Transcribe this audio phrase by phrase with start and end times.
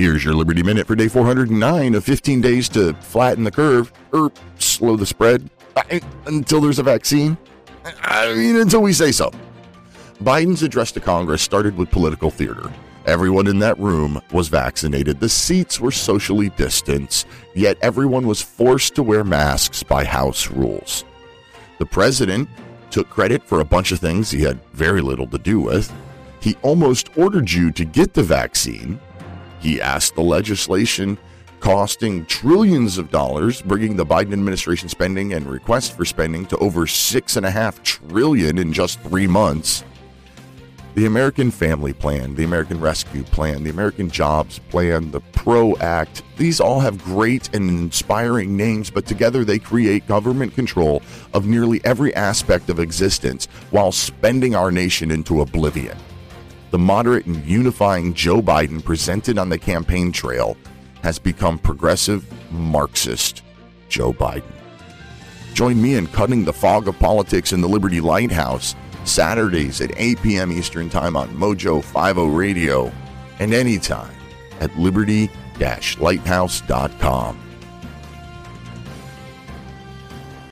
[0.00, 4.32] Here's your Liberty Minute for day 409 of 15 days to flatten the curve or
[4.58, 7.36] slow the spread uh, I, until there's a vaccine.
[7.84, 9.30] I mean, until we say so.
[10.22, 12.72] Biden's address to Congress started with political theater.
[13.04, 15.20] Everyone in that room was vaccinated.
[15.20, 21.04] The seats were socially distanced, yet everyone was forced to wear masks by House rules.
[21.78, 22.48] The president
[22.90, 25.92] took credit for a bunch of things he had very little to do with.
[26.40, 28.98] He almost ordered you to get the vaccine.
[29.60, 31.18] He asked the legislation
[31.60, 36.86] costing trillions of dollars, bringing the Biden administration spending and request for spending to over
[36.86, 39.84] six and a half trillion in just three months.
[40.94, 46.24] The American Family Plan, the American Rescue Plan, the American Jobs Plan, the PRO Act,
[46.36, 51.00] these all have great and inspiring names, but together they create government control
[51.32, 55.96] of nearly every aspect of existence while spending our nation into oblivion.
[56.70, 60.56] The moderate and unifying Joe Biden presented on the campaign trail
[61.02, 63.42] has become progressive Marxist
[63.88, 64.52] Joe Biden.
[65.52, 70.22] Join me in cutting the fog of politics in the Liberty Lighthouse Saturdays at 8
[70.22, 70.52] p.m.
[70.52, 72.92] Eastern Time on Mojo 50 Radio
[73.40, 74.14] and anytime
[74.60, 77.49] at liberty-lighthouse.com.